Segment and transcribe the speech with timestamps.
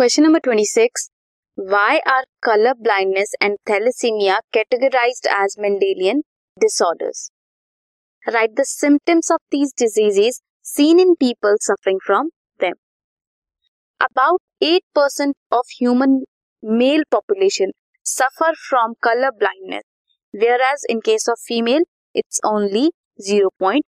[0.00, 1.10] Question number 26.
[1.56, 6.22] Why are color blindness and thalassemia categorized as Mendelian
[6.58, 7.30] disorders?
[8.26, 12.76] Write the symptoms of these diseases seen in people suffering from them.
[14.00, 16.24] About 8% of human
[16.62, 17.72] male population
[18.02, 19.84] suffer from color blindness,
[20.30, 21.82] whereas in case of female,
[22.14, 23.84] it's only 0.4%.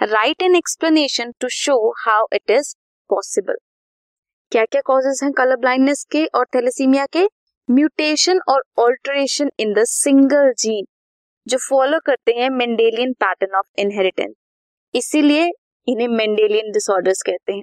[0.00, 2.74] Write an explanation to show how it is
[3.06, 3.60] possible.
[4.52, 7.20] क्या क्या causes हैं colour blindness के और thalassaemia के
[7.70, 10.84] mutation और alteration in the single gene
[11.48, 14.34] जो follow करते हैं मेंडेलियन पैटर्न ऑफ इनहेरिटेंस
[15.00, 15.48] इसीलिए
[15.92, 17.62] इन्हें मेंडेलियन डिसऑर्डर्स कहते हैं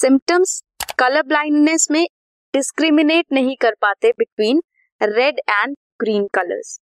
[0.00, 0.60] सिम्टम्स
[0.98, 2.04] कलर ब्लाइंडनेस में
[2.54, 4.62] डिस्क्रिमिनेट नहीं कर पाते between
[5.02, 6.78] red and green colours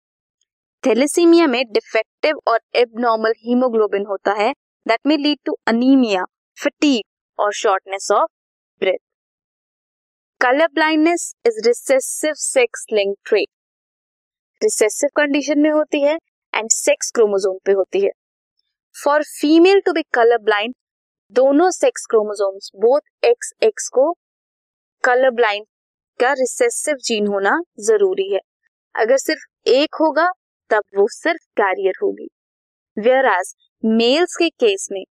[0.87, 4.51] thalassemia में डिफेक्टिव और एबनॉर्मल हीमोग्लोबिन होता है
[4.87, 6.25] that may lead to anaemia
[6.63, 7.05] fatigue
[7.45, 8.29] और shortness of
[8.79, 8.97] breath
[10.43, 16.15] colour blindness is recessive sex link trait recessive condition में होती है
[16.55, 18.09] एंड सेक्स क्रोमोजोम पे होती है
[19.03, 20.73] for female to be colour blind
[21.39, 24.11] दोनों sex chromosomes both X X को
[25.05, 25.65] colour blind
[26.19, 27.57] का रिसेसिव जीन होना
[27.91, 28.39] जरूरी है
[29.05, 30.29] अगर सिर्फ एक होगा
[30.73, 32.29] तब वो सिर्फ कैरियर होगी
[33.05, 33.55] वेयर एज
[34.03, 35.03] मेल्स के केस में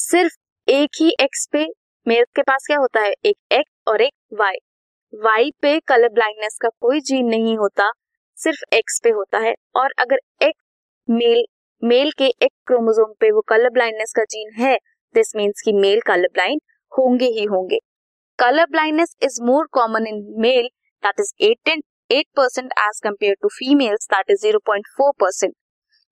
[0.00, 0.38] सिर्फ
[0.80, 1.66] एक ही एक्स पे
[2.08, 4.56] मेल्स के पास क्या होता है एक एक्स और एक वाई
[5.24, 7.90] वाई पे कलर ब्लाइंडनेस का कोई जीन नहीं होता
[8.42, 10.62] सिर्फ एक्स पे होता है और अगर एक्स
[11.10, 11.44] मेल
[11.88, 14.74] मेल के एक क्रोमोसोम पे वो कलर ब्लाइंडनेस का जीन है
[15.14, 16.60] दिस मीन्स कि मेल कलर ब्लाइंड
[16.98, 17.78] होंगे ही होंगे
[18.38, 20.66] colour blindness is more common in male
[21.06, 25.52] that is eight eight percent as compare to females that is zero point four percent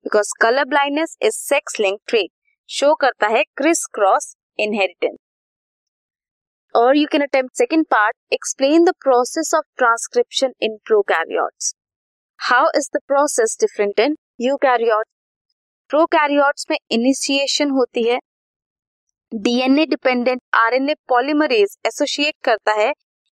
[0.04, 2.30] because colour blindness is sex link trait
[2.78, 4.34] show करता है criss cross
[4.66, 5.16] inheritance
[6.76, 11.74] और you can attempt second part explain the process of transcription in prokaryotes
[12.48, 15.10] how is the process different in eukaryotes
[15.90, 18.18] prokaryotes में initiation होती है
[19.34, 22.92] DNA dependent R N A polymerase associate करता है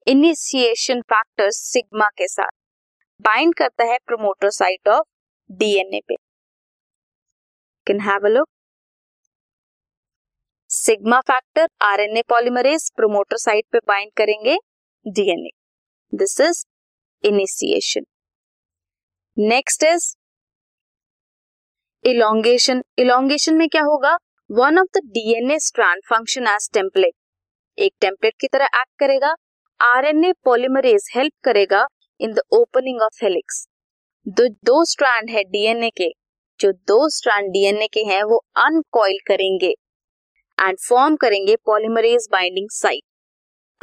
[0.08, 2.50] initiation factors sigma के साथ
[3.28, 5.06] bind करता है promoter site of
[5.60, 6.16] DNA पे
[7.88, 8.50] can have a look
[10.78, 14.56] sigma factor RNA polymerase promoter site पे बाइंड करेंगे
[15.16, 15.50] DNA
[16.20, 16.66] this is
[17.30, 18.02] initiation
[19.52, 20.08] next is
[22.14, 24.16] elongation elongation में क्या होगा
[24.58, 27.14] one of the DNA strand function as template
[27.88, 29.34] एक template की तरह act करेगा
[29.92, 31.86] आरएनए पॉलीमरेज हेल्प करेगा
[32.22, 33.66] in the opening of helix
[34.28, 36.10] दो दो स्ट्रैंड है डीएनए के
[36.60, 39.74] जो दो स्ट्रैंड डीएनए के हैं वो अनकॉइल करेंगे
[40.62, 43.04] एंड फॉर्म करेंगे polymerase binding site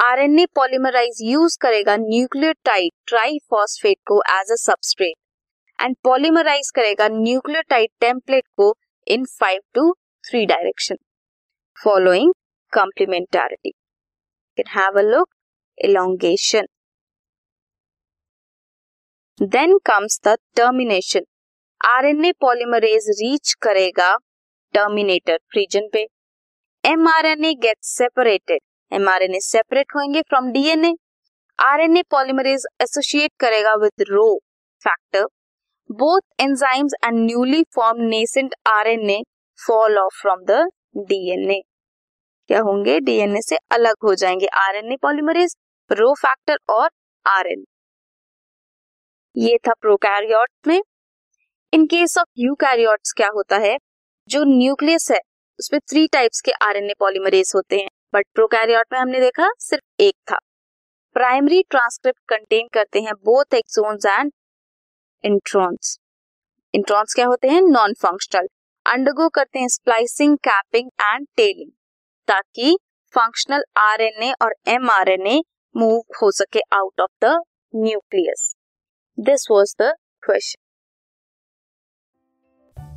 [0.03, 8.47] RNA polymerase use करेगा न्यूक्लियोटाइड ट्राइफॉस्फेट को as a substrate and polymerise करेगा न्यूक्लियोटाइड टेम्पलेट
[8.57, 8.73] को
[9.15, 9.91] in five to
[10.29, 10.95] three direction
[11.83, 12.33] following
[12.75, 13.69] complementarity
[14.57, 15.29] can have a look
[15.85, 16.67] elongation
[19.53, 21.25] then comes the termination
[21.91, 24.15] RNA polymerase reach करेगा
[24.73, 26.05] terminator region पे
[26.85, 28.59] M R N A get separated
[28.95, 30.89] M R N A separate होंगे from DNA
[31.97, 34.25] A polymerase associate करेगा with rho
[34.87, 35.25] factor
[36.01, 39.21] both enzymes and newly form nascent R N A
[39.67, 40.59] fall off from the
[41.11, 41.61] DNA
[42.47, 45.55] क्या होंगे DNA से अलग हो जाएंगे R N A polymerase
[45.99, 46.89] rho factor और
[47.37, 47.63] R N
[49.47, 50.81] ये था प्रोकैरियोट्स में
[51.73, 53.77] इन केस ऑफ यूकैरियोट्स क्या होता है
[54.33, 55.19] जो न्यूक्लियस है
[55.59, 60.13] उसमें थ्री टाइप्स के आरएनए पॉलीमरेज होते हैं बट प्रोकैरियोट में हमने देखा सिर्फ एक
[60.31, 60.37] था
[61.13, 64.31] प्राइमरी ट्रांसक्रिप्ट कंटेन करते हैं both exons and
[65.25, 65.97] introns
[66.75, 68.47] introns क्या होते हैं नॉन फंक्शनल
[68.93, 71.71] अंडरगो करते हैं स्प्लाइसिंग कैपिंग एंड टेलिंग
[72.27, 72.75] ताकि
[73.15, 75.39] फंक्शनल आरएनए और एमआरएनए
[75.77, 77.37] मूव हो सके out of the
[77.75, 78.53] nucleus
[79.25, 79.93] this was the
[80.25, 80.62] question